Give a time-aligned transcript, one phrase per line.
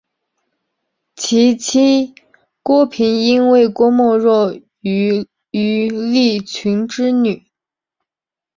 [1.15, 2.15] 其妻
[2.63, 7.45] 郭平英为郭沫若与于立群之女。